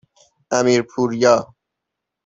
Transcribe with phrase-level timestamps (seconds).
[0.59, 1.35] امیرپوریا